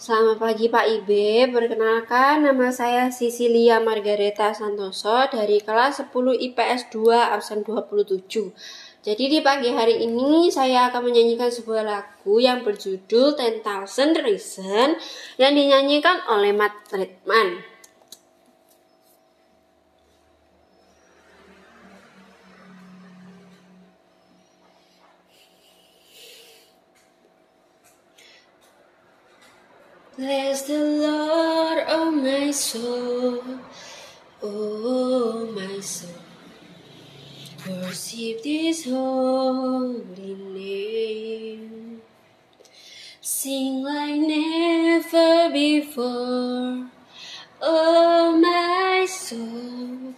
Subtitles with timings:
[0.00, 7.36] Selamat pagi Pak Ibe, perkenalkan nama saya Sisilia Margareta Santoso dari kelas 10 IPS 2
[7.36, 8.24] absen 27.
[9.04, 14.96] Jadi di pagi hari ini saya akan menyanyikan sebuah lagu yang berjudul 10,000 Reason
[15.36, 17.60] yang dinyanyikan oleh Matt Redman.
[30.16, 33.42] Bless the Lord, oh my soul,
[34.42, 36.10] oh my soul.
[37.68, 42.02] Worship this holy name.
[43.20, 46.90] Sing like never before,
[47.62, 50.14] oh my soul.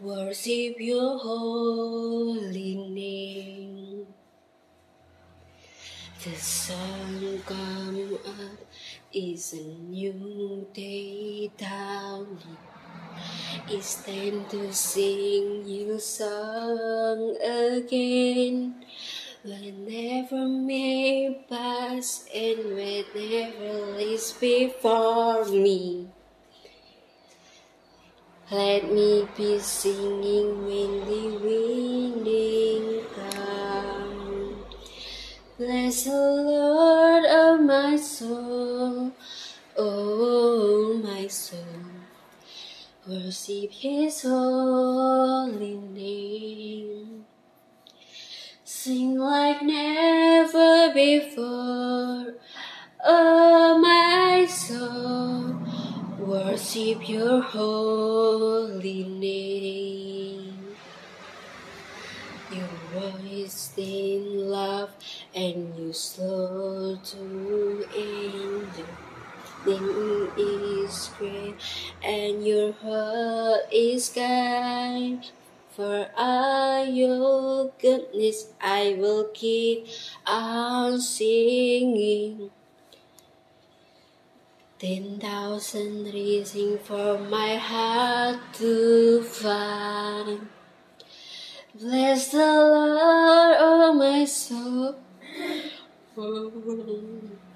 [0.00, 4.06] Worship your holy name.
[6.24, 8.71] The sun come up
[9.14, 12.56] is a new day dawning.
[13.68, 18.84] It's time to sing your song again.
[19.44, 26.08] Whenever may pass and whenever is before me.
[28.50, 31.01] Let me be singing when
[41.32, 41.58] soul.
[43.08, 47.24] Worship His holy name.
[48.64, 52.34] Sing like never before,
[53.04, 55.56] oh my soul.
[56.18, 60.76] Worship Your holy name.
[62.52, 64.90] Your voice in love
[65.34, 68.21] and you slow to anger.
[72.04, 75.24] And your heart is kind.
[75.70, 79.86] For all your goodness I will keep
[80.26, 82.50] on singing.
[84.78, 90.48] Ten thousand reasons for my heart to find.
[91.74, 94.96] Bless the Lord, oh my soul.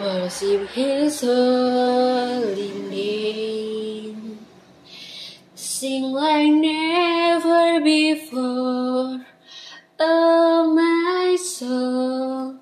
[0.00, 4.38] Worship His holy name.
[5.54, 9.26] Sing like never before,
[10.00, 12.60] oh my soul.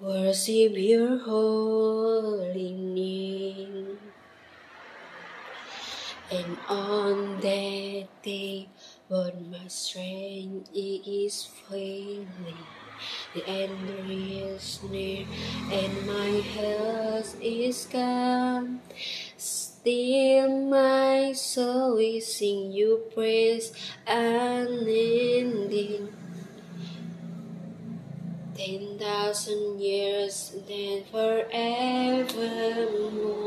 [0.00, 3.98] Worship Your holy name.
[6.32, 8.68] And on that day,
[9.10, 12.30] when my strength is failing,
[13.34, 15.26] the end is near,
[15.72, 18.78] and my health is gone.
[19.36, 23.72] Still, my soul will sing you praise
[24.06, 26.14] unending.
[28.54, 33.39] Ten thousand years, then forevermore.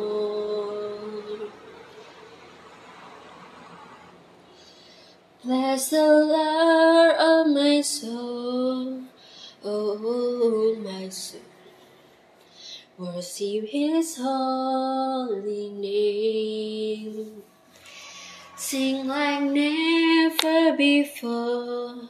[5.45, 9.01] Bless the Lord, oh my soul,
[9.61, 11.41] oh my soul.
[12.97, 17.43] Worship His holy name.
[18.55, 22.07] Sing like never before,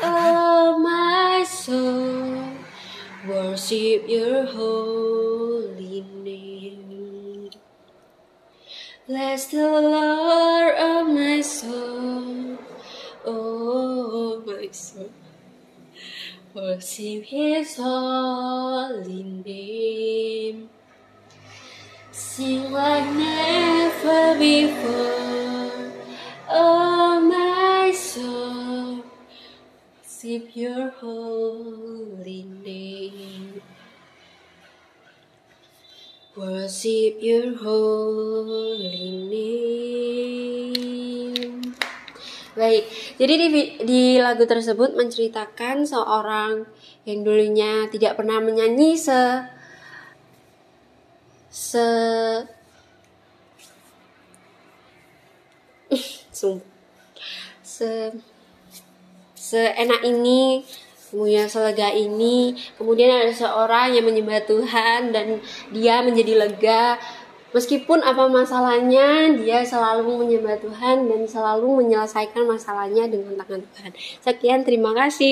[0.00, 2.42] oh my soul.
[3.28, 7.50] Worship Your holy name.
[9.06, 10.65] Bless the Lord,
[16.56, 20.70] Worship His holy name.
[22.10, 25.92] Sing like never before,
[26.48, 29.04] oh my soul.
[30.00, 33.60] Worship Your holy name.
[36.34, 39.35] Worship Your holy name.
[42.56, 42.88] Baik,
[43.20, 46.64] jadi di, di lagu tersebut menceritakan seorang
[47.04, 49.44] yang dulunya tidak pernah menyanyi se
[51.52, 51.84] se
[57.60, 57.92] se
[59.36, 60.64] seenak ini
[61.12, 65.44] kemudian selega ini kemudian ada seorang yang menyembah Tuhan dan
[65.76, 66.96] dia menjadi lega
[67.56, 73.90] meskipun apa masalahnya dia selalu menyembah Tuhan dan selalu menyelesaikan masalahnya dengan tangan Tuhan.
[74.20, 75.24] Sekian terima kasih